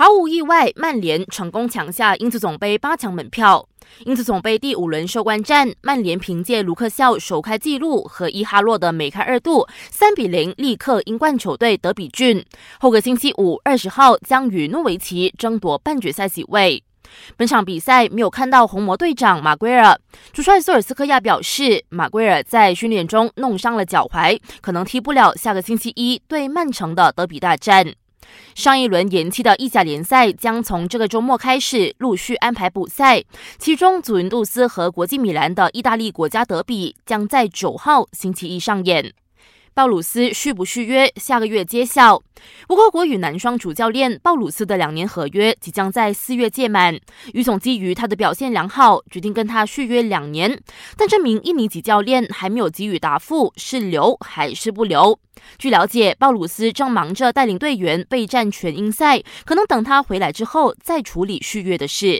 [0.00, 3.68] 毫无意外，曼联成功抢下英子总杯八强门票。
[4.06, 12.42] 英子总杯第五轮收官战，曼联凭借卢克肖首开纪录和伊哈洛的梅开二度，三比零力克英冠球队德比郡。
[12.78, 16.82] 后个星期五二十号将与诺维奇争夺半决赛席位。
[17.36, 20.00] 本场比赛没有看到红魔队长马圭尔，
[20.32, 27.92] 主帅索尔斯克亚表示，马圭尔在训练中弄伤了脚踝，可能踢不了下个星期一对曼城的德比大战。
[28.54, 33.22] 上一轮延期的意甲联赛将从这个周末开始陆续安排补赛，
[33.58, 39.12] 其中祖云杜斯和国际米兰的意大利国家德比将在九号星期一上演。
[39.72, 42.20] 鲍鲁斯续不续约，下个月揭晓。
[42.66, 46.98] 不过，国羽男双主教练鲍鲁斯的两年合约即将在四月届满，
[47.34, 50.60] 于总基于他的表现良好，决定跟他续约两年。
[50.96, 55.18] 但这名印尼籍教练还没有给予答复，是留还是不留？
[55.58, 62.18] 据了解，鲍鲁斯正忙着带领队员备战全英赛，可能等他回来之后再处理续约的事。